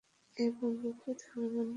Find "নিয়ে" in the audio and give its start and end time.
1.55-1.69